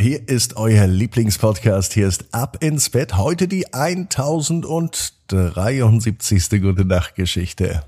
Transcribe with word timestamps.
Hier 0.00 0.28
ist 0.30 0.56
euer 0.56 0.86
Lieblingspodcast. 0.86 1.92
Hier 1.92 2.08
ist 2.08 2.32
Ab 2.32 2.56
ins 2.60 2.88
Bett. 2.88 3.18
Heute 3.18 3.46
die 3.46 3.74
1073. 3.74 6.62
Gute 6.62 6.86
Nacht 6.86 7.16
Geschichte. 7.16 7.82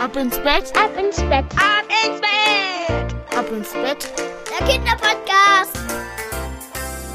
Ab 0.00 0.16
ins 0.16 0.38
Bett, 0.38 0.72
ab 0.76 0.92
ins 0.96 1.16
Bett, 1.16 1.46
ab 1.56 1.88
ins 2.06 2.20
Bett, 2.20 3.16
ab 3.36 3.46
ins 3.50 3.72
Bett. 3.72 4.12
Der 4.60 4.64
Kinderpodcast. 4.64 5.76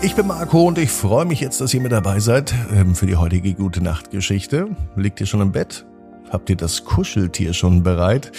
Ich 0.02 0.16
bin 0.16 0.28
Marco 0.28 0.68
und 0.68 0.78
ich 0.80 0.90
freue 0.90 1.24
mich 1.24 1.40
jetzt, 1.40 1.62
dass 1.62 1.74
ihr 1.74 1.80
mit 1.80 1.94
dabei 1.94 2.20
seid 2.20 2.54
ähm, 2.74 2.94
für 2.94 3.06
die 3.06 3.16
heutige 3.16 3.54
Gute 3.54 3.82
Nacht 3.82 4.12
Geschichte. 4.12 4.68
Liegt 4.98 5.22
ihr 5.22 5.28
schon 5.28 5.40
im 5.40 5.54
Bett? 5.54 5.86
Habt 6.30 6.50
ihr 6.50 6.58
das 6.58 6.84
Kuscheltier 6.84 7.54
schon 7.54 7.84
bereit? 7.84 8.34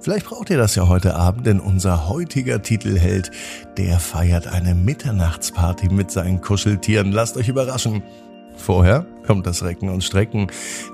Vielleicht 0.00 0.26
braucht 0.26 0.50
ihr 0.50 0.58
das 0.58 0.74
ja 0.74 0.88
heute 0.88 1.16
Abend, 1.16 1.46
denn 1.46 1.60
unser 1.60 2.08
heutiger 2.08 2.62
Titelheld, 2.62 3.30
der 3.76 3.98
feiert 3.98 4.46
eine 4.46 4.74
Mitternachtsparty 4.74 5.88
mit 5.88 6.10
seinen 6.10 6.40
Kuscheltieren. 6.40 7.12
Lasst 7.12 7.36
euch 7.36 7.48
überraschen. 7.48 8.02
Vorher 8.56 9.04
kommt 9.26 9.46
das 9.46 9.62
Recken 9.62 9.90
und 9.90 10.02
Strecken. 10.02 10.46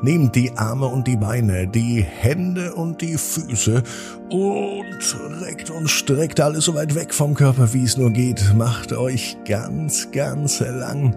Nehmt 0.02 0.34
die 0.34 0.50
Arme 0.56 0.86
und 0.86 1.06
die 1.06 1.16
Beine, 1.16 1.68
die 1.68 2.02
Hände 2.02 2.74
und 2.74 3.00
die 3.00 3.16
Füße 3.16 3.82
und 4.30 5.16
reckt 5.42 5.70
und 5.70 5.88
streckt 5.88 6.40
alles 6.40 6.64
so 6.64 6.74
weit 6.74 6.94
weg 6.94 7.14
vom 7.14 7.34
Körper, 7.34 7.72
wie 7.72 7.84
es 7.84 7.96
nur 7.96 8.10
geht. 8.10 8.54
Macht 8.56 8.92
euch 8.92 9.36
ganz, 9.46 10.10
ganz 10.10 10.60
lang. 10.60 11.14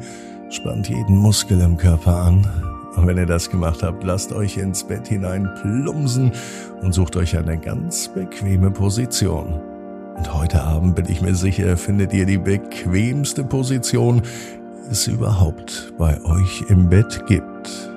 Spannt 0.52 0.88
jeden 0.88 1.18
Muskel 1.18 1.60
im 1.62 1.78
Körper 1.78 2.16
an 2.16 2.75
und 2.96 3.08
wenn 3.08 3.18
ihr 3.18 3.26
das 3.26 3.50
gemacht 3.50 3.84
habt, 3.84 4.04
lasst 4.04 4.32
euch 4.32 4.58
ins 4.58 4.84
Bett 4.84 5.08
hinein 5.08 5.50
plumsen 5.62 6.32
und 6.82 6.94
sucht 6.94 7.16
euch 7.16 7.38
eine 7.38 7.58
ganz 7.58 8.08
bequeme 8.08 8.72
Position. 8.72 9.62
Und 10.16 10.34
heute 10.34 10.64
Abend 10.64 10.96
bin 10.96 11.08
ich 11.10 11.22
mir 11.22 11.36
sicher, 11.36 11.76
findet 11.76 12.14
ihr 12.14 12.26
die 12.26 12.38
bequemste 12.38 13.44
Position, 13.44 14.22
die 14.88 14.92
es 14.92 15.08
überhaupt 15.08 15.94
bei 15.98 16.22
euch 16.24 16.64
im 16.70 16.90
Bett 16.90 17.26
gibt. 17.28 17.90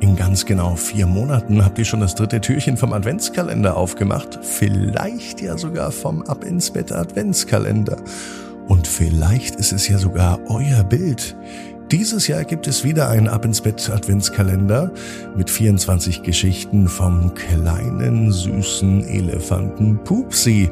In 0.00 0.16
ganz 0.16 0.44
genau 0.44 0.76
vier 0.76 1.06
Monaten 1.06 1.64
habt 1.64 1.78
ihr 1.78 1.84
schon 1.84 2.00
das 2.00 2.14
dritte 2.14 2.40
Türchen 2.40 2.76
vom 2.76 2.92
Adventskalender 2.92 3.76
aufgemacht, 3.76 4.38
vielleicht 4.42 5.40
ja 5.40 5.56
sogar 5.56 5.92
vom 5.92 6.22
Ab 6.22 6.44
ins 6.44 6.70
Bett 6.70 6.92
Adventskalender. 6.92 7.96
Und 8.66 8.86
vielleicht 8.86 9.56
ist 9.56 9.72
es 9.72 9.88
ja 9.88 9.98
sogar 9.98 10.40
euer 10.48 10.84
Bild. 10.84 11.36
Dieses 11.94 12.26
Jahr 12.26 12.42
gibt 12.42 12.66
es 12.66 12.82
wieder 12.82 13.08
einen 13.08 13.28
Ab 13.28 13.44
ins 13.44 13.60
Bett 13.60 13.88
Adventskalender 13.88 14.90
mit 15.36 15.48
24 15.48 16.24
Geschichten 16.24 16.88
vom 16.88 17.32
kleinen 17.34 18.32
süßen 18.32 19.04
Elefanten 19.04 20.02
Pupsi. 20.02 20.68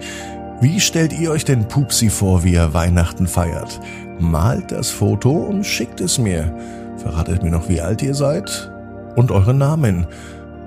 Wie 0.61 0.81
stellt 0.81 1.13
ihr 1.13 1.31
euch 1.31 1.45
denn 1.45 1.69
Pupsi 1.69 2.11
vor, 2.11 2.43
wie 2.43 2.57
er 2.57 2.75
Weihnachten 2.75 3.29
feiert? 3.29 3.79
Malt 4.19 4.73
das 4.73 4.91
Foto 4.91 5.31
und 5.31 5.65
schickt 5.65 6.01
es 6.01 6.19
mir. 6.19 6.53
Verratet 6.97 7.45
mir 7.45 7.53
noch, 7.53 7.69
wie 7.69 7.81
alt 7.81 8.03
ihr 8.03 8.15
seid 8.15 8.73
und 9.15 9.31
euren 9.31 9.59
Namen. 9.59 10.09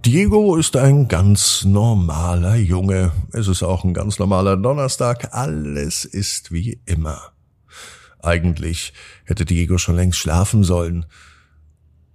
Diego 0.05 0.57
ist 0.57 0.75
ein 0.75 1.07
ganz 1.07 1.63
normaler 1.63 2.57
Junge. 2.57 3.13
Es 3.31 3.47
ist 3.47 3.63
auch 3.63 3.85
ein 3.85 3.95
ganz 3.95 4.19
normaler 4.19 4.57
Donnerstag. 4.57 5.33
Alles 5.33 6.05
ist 6.05 6.51
wie 6.51 6.81
immer. 6.87 7.31
Eigentlich 8.19 8.95
hätte 9.27 9.45
Diego 9.45 9.79
schon 9.79 9.95
längst 9.95 10.19
schlafen 10.19 10.65
sollen. 10.65 11.07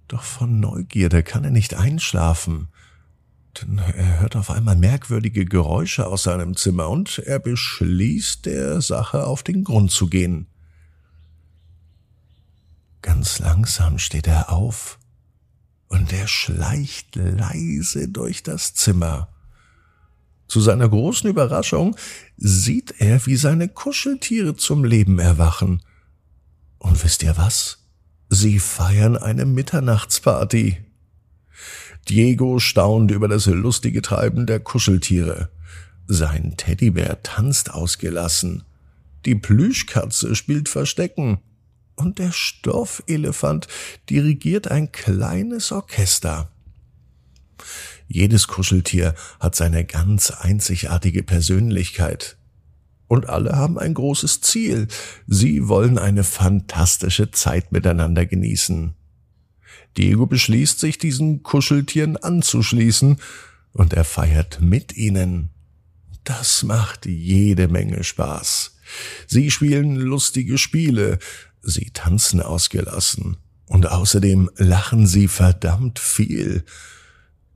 Doch 0.06 0.22
von 0.22 0.60
Neugierde 0.60 1.22
kann 1.22 1.44
er 1.44 1.50
nicht 1.50 1.72
einschlafen. 1.72 2.68
Denn 3.58 3.78
er 3.78 4.20
hört 4.20 4.36
auf 4.36 4.50
einmal 4.50 4.76
merkwürdige 4.76 5.46
Geräusche 5.46 6.08
aus 6.08 6.24
seinem 6.24 6.56
Zimmer 6.56 6.90
und 6.90 7.20
er 7.20 7.38
beschließt, 7.38 8.44
der 8.44 8.82
Sache 8.82 9.24
auf 9.24 9.42
den 9.42 9.64
Grund 9.64 9.92
zu 9.92 10.08
gehen. 10.08 10.46
Ganz 13.00 13.38
langsam 13.38 13.96
steht 13.96 14.26
er 14.26 14.52
auf 14.52 14.98
und 15.88 16.12
er 16.12 16.28
schleicht 16.28 17.16
leise 17.16 18.08
durch 18.08 18.42
das 18.42 18.74
Zimmer. 18.74 19.28
Zu 20.46 20.60
seiner 20.60 20.88
großen 20.88 21.28
Überraschung 21.28 21.96
sieht 22.36 22.94
er, 22.98 23.26
wie 23.26 23.36
seine 23.36 23.68
Kuscheltiere 23.68 24.56
zum 24.56 24.84
Leben 24.84 25.18
erwachen. 25.18 25.82
Und 26.78 27.02
wisst 27.04 27.22
ihr 27.22 27.36
was? 27.36 27.84
Sie 28.30 28.58
feiern 28.58 29.16
eine 29.16 29.44
Mitternachtsparty. 29.44 30.78
Diego 32.08 32.58
staunt 32.58 33.10
über 33.10 33.28
das 33.28 33.46
lustige 33.46 34.00
Treiben 34.00 34.46
der 34.46 34.60
Kuscheltiere. 34.60 35.50
Sein 36.06 36.54
Teddybär 36.56 37.22
tanzt 37.22 37.70
ausgelassen. 37.70 38.64
Die 39.26 39.34
Plüschkatze 39.34 40.34
spielt 40.34 40.70
Verstecken 40.70 41.40
und 41.98 42.18
der 42.18 42.32
Stoffelefant 42.32 43.68
dirigiert 44.08 44.70
ein 44.70 44.92
kleines 44.92 45.72
Orchester. 45.72 46.50
Jedes 48.06 48.48
Kuscheltier 48.48 49.14
hat 49.40 49.54
seine 49.54 49.84
ganz 49.84 50.30
einzigartige 50.30 51.22
Persönlichkeit. 51.22 52.36
Und 53.06 53.28
alle 53.28 53.56
haben 53.56 53.78
ein 53.78 53.94
großes 53.94 54.40
Ziel. 54.40 54.88
Sie 55.26 55.68
wollen 55.68 55.98
eine 55.98 56.24
fantastische 56.24 57.30
Zeit 57.30 57.72
miteinander 57.72 58.26
genießen. 58.26 58.94
Diego 59.96 60.26
beschließt 60.26 60.78
sich, 60.78 60.98
diesen 60.98 61.42
Kuscheltieren 61.42 62.16
anzuschließen, 62.16 63.18
und 63.72 63.92
er 63.92 64.04
feiert 64.04 64.60
mit 64.60 64.96
ihnen. 64.96 65.50
Das 66.24 66.62
macht 66.62 67.06
jede 67.06 67.68
Menge 67.68 68.04
Spaß. 68.04 68.76
Sie 69.26 69.50
spielen 69.50 69.96
lustige 69.96 70.58
Spiele, 70.58 71.18
Sie 71.70 71.90
tanzen 71.92 72.40
ausgelassen. 72.40 73.36
Und 73.66 73.90
außerdem 73.90 74.50
lachen 74.56 75.06
sie 75.06 75.28
verdammt 75.28 75.98
viel. 75.98 76.64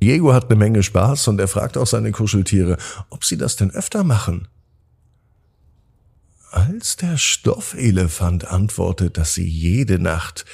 Diego 0.02 0.32
hat 0.32 0.46
eine 0.46 0.56
Menge 0.56 0.82
Spaß 0.82 1.28
und 1.28 1.40
er 1.40 1.48
fragt 1.48 1.78
auch 1.78 1.86
seine 1.86 2.12
Kuscheltiere, 2.12 2.76
ob 3.08 3.24
sie 3.24 3.38
das 3.38 3.56
denn 3.56 3.70
öfter 3.70 4.04
machen. 4.04 4.48
Als 6.50 6.96
der 6.96 7.16
Stoffelefant 7.16 8.46
antwortet, 8.46 9.16
dass 9.16 9.32
sie 9.32 9.48
jede 9.48 9.98
Nacht, 9.98 10.44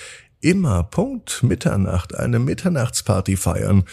immer 0.41 0.85
Punkt 0.85 1.43
Mitternacht 1.43 2.15
eine 2.15 2.39
Mitternachtsparty 2.39 3.37
feiern, 3.37 3.85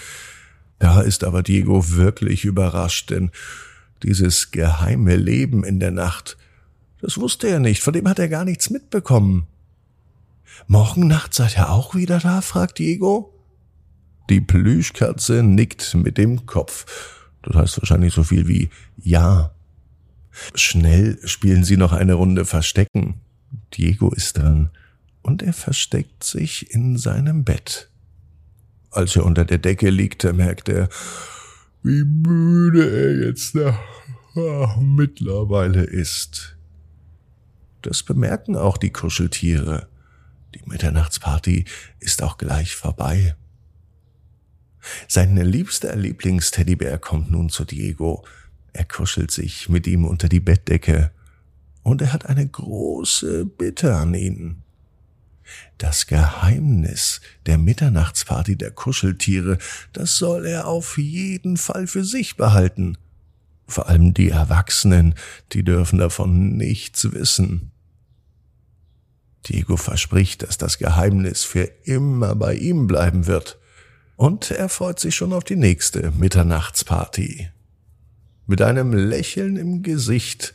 da 0.78 1.02
ist 1.02 1.24
aber 1.24 1.42
Diego 1.42 1.92
wirklich 1.92 2.46
überrascht, 2.46 3.10
denn 3.10 3.32
dieses 4.04 4.52
geheime 4.52 5.16
Leben 5.16 5.64
in 5.64 5.80
der 5.80 5.92
Nacht, 5.92 6.38
das 7.02 7.18
wusste 7.18 7.48
er 7.48 7.60
nicht, 7.60 7.82
von 7.82 7.94
dem 7.94 8.08
hat 8.08 8.20
er 8.20 8.28
gar 8.28 8.46
nichts 8.46 8.70
mitbekommen. 8.70 9.48
Morgen 10.68 11.08
Nacht 11.08 11.34
seid 11.34 11.58
ihr 11.58 11.70
auch 11.70 11.96
wieder 11.96 12.20
da? 12.20 12.42
fragt 12.42 12.80
Diego. 12.80 13.34
Die 14.30 14.42
Plüschkatze 14.42 15.44
nickt 15.44 15.94
mit 15.96 16.18
dem 16.18 16.46
Kopf. 16.46 17.32
Das 17.44 17.56
heißt 17.56 17.82
wahrscheinlich 17.82 18.14
so 18.14 18.24
viel 18.24 18.48
wie 18.48 18.70
Ja. 18.98 19.52
Schnell 20.54 21.20
spielen 21.26 21.64
sie 21.64 21.78
noch 21.78 21.94
eine 21.94 22.16
Runde 22.16 22.46
Verstecken. 22.46 23.22
Diego 23.74 24.12
ist 24.12 24.38
dran 24.38 24.72
und 25.22 25.42
er 25.42 25.54
versteckt 25.54 26.24
sich 26.24 26.74
in 26.74 26.98
seinem 26.98 27.44
Bett. 27.44 27.90
Als 28.92 29.16
er 29.16 29.26
unter 29.26 29.46
der 29.46 29.58
Decke 29.58 29.90
liegt, 29.90 30.24
merkt 30.24 30.70
er, 30.70 30.90
wie 31.84 32.04
müde 32.04 32.90
er 32.90 33.28
jetzt 33.28 33.54
nach, 33.56 33.80
ach, 34.36 34.78
mittlerweile 34.78 35.84
ist. 35.84 36.58
Das 37.82 38.02
bemerken 38.02 38.56
auch 38.56 38.78
die 38.78 38.92
Kuscheltiere. 38.92 39.88
Die 40.56 40.62
Mitternachtsparty 40.66 41.66
ist 42.00 42.24
auch 42.24 42.38
gleich 42.38 42.76
vorbei. 42.76 43.36
Sein 45.08 45.36
liebster 45.36 45.96
Lieblingsteddybär 45.96 46.98
kommt 46.98 47.30
nun 47.30 47.50
zu 47.50 47.66
Diego. 47.66 48.26
Er 48.72 48.86
kuschelt 48.86 49.32
sich 49.32 49.68
mit 49.68 49.86
ihm 49.86 50.06
unter 50.06 50.30
die 50.30 50.40
Bettdecke 50.40 51.12
und 51.84 52.02
er 52.02 52.14
hat 52.14 52.28
eine 52.28 52.48
große 52.48 53.46
Bitte 53.46 53.96
an 53.96 54.14
ihn. 54.14 54.64
Das 55.78 56.08
Geheimnis 56.08 57.20
der 57.46 57.58
Mitternachtsparty 57.58 58.56
der 58.56 58.72
Kuscheltiere, 58.72 59.58
das 59.92 60.16
soll 60.16 60.46
er 60.46 60.68
auf 60.68 60.98
jeden 60.98 61.58
Fall 61.58 61.86
für 61.86 62.06
sich 62.06 62.38
behalten. 62.38 62.98
Vor 63.68 63.90
allem 63.90 64.14
die 64.14 64.30
Erwachsenen, 64.30 65.16
die 65.52 65.64
dürfen 65.64 66.00
davon 66.00 66.56
nichts 66.56 67.12
wissen. 67.12 67.72
Diego 69.48 69.78
verspricht, 69.78 70.44
dass 70.44 70.58
das 70.58 70.78
Geheimnis 70.78 71.44
für 71.44 71.70
immer 71.84 72.36
bei 72.36 72.56
ihm 72.56 72.88
bleiben 72.88 73.28
wird. 73.28 73.60
Und 74.16 74.52
er 74.52 74.70
freut 74.70 75.00
sich 75.00 75.16
schon 75.16 75.34
auf 75.34 75.44
die 75.44 75.56
nächste 75.56 76.12
Mitternachtsparty. 76.12 77.50
Mit 78.48 78.62
einem 78.62 78.94
Lächeln 78.94 79.58
im 79.58 79.84
Gesicht 79.84 80.54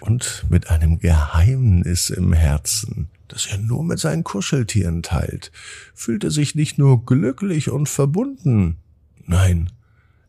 und 0.00 0.44
mit 0.48 0.70
einem 0.70 0.98
Geheimnis 0.98 2.10
im 2.10 2.32
Herzen, 2.32 3.08
das 3.28 3.46
er 3.46 3.58
nur 3.58 3.84
mit 3.84 3.98
seinen 3.98 4.24
Kuscheltieren 4.24 5.02
teilt, 5.02 5.52
fühlt 5.94 6.24
er 6.24 6.30
sich 6.30 6.54
nicht 6.54 6.78
nur 6.78 7.04
glücklich 7.04 7.70
und 7.70 7.88
verbunden, 7.88 8.78
nein, 9.26 9.70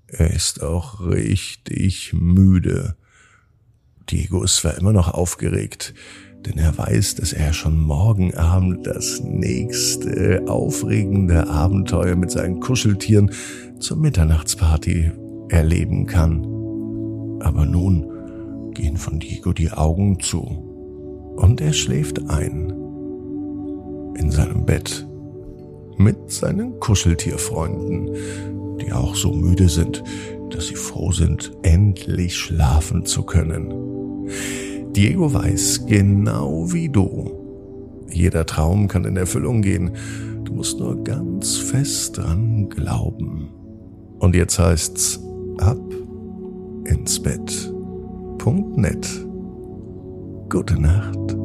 er 0.08 0.32
ist 0.32 0.62
auch 0.64 1.02
richtig 1.02 2.14
müde. 2.14 2.96
Diego 4.10 4.44
ist 4.44 4.58
zwar 4.58 4.76
immer 4.76 4.92
noch 4.92 5.08
aufgeregt, 5.08 5.94
denn 6.46 6.58
er 6.58 6.78
weiß, 6.78 7.16
dass 7.16 7.34
er 7.34 7.54
schon 7.54 7.80
morgen 7.80 8.34
Abend 8.36 8.88
das 8.88 9.22
nächste 9.22 10.44
aufregende 10.48 11.48
Abenteuer 11.48 12.16
mit 12.16 12.32
seinen 12.32 12.60
Kuscheltieren 12.60 13.32
zur 13.80 13.98
Mitternachtsparty 13.98 15.12
erleben 15.50 16.06
kann. 16.06 16.46
Aber 17.42 17.66
nun 17.66 18.72
gehen 18.74 18.98
von 18.98 19.20
Diego 19.20 19.54
die 19.54 19.72
Augen 19.72 20.20
zu 20.20 20.40
und 21.36 21.62
er 21.62 21.74
schläft 21.74 22.30
ein 22.30 22.74
in 24.16 24.32
seinem 24.32 24.66
Bett 24.66 25.08
mit 25.98 26.32
seinen 26.32 26.80
Kuscheltierfreunden, 26.80 28.10
die 28.80 28.94
auch 28.94 29.16
so 29.16 29.34
müde 29.34 29.68
sind, 29.68 30.02
dass 30.50 30.68
sie 30.68 30.76
froh 30.76 31.12
sind, 31.12 31.52
endlich 31.62 32.38
schlafen 32.38 33.06
zu 33.06 33.24
können. 33.24 33.74
Diego 34.96 35.34
weiß, 35.34 35.86
genau 35.86 36.72
wie 36.72 36.90
du, 36.90 37.40
jeder 38.12 38.46
Traum 38.46 38.88
kann 38.88 39.06
in 39.06 39.18
Erfüllung 39.18 39.62
gehen. 39.62 39.92
Du 40.44 40.54
musst 40.54 40.80
nur 40.80 41.04
ganz 41.04 41.58
fest 41.58 42.18
dran 42.18 42.70
glauben. 42.70 43.50
Und 44.20 44.36
jetzt 44.36 44.58
heißt's 44.58 45.20
ab 45.60 45.80
ins 46.86 47.22
Bett. 47.22 47.72
Punkt 48.40 48.78
net. 48.78 49.08
Gute 50.50 50.82
Nacht. 50.82 51.39